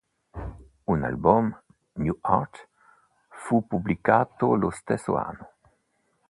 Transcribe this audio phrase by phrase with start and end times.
[0.87, 1.55] Un album,
[1.97, 2.69] New Art,
[3.29, 5.51] fu pubblicato lo stesso anno.